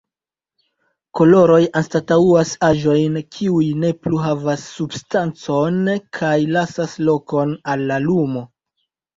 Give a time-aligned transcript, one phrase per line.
[1.17, 5.79] Koloroj anstataŭas aĵojn, kiuj ne plu havas substancon
[6.21, 8.47] kaj lasas lokon al la lumo.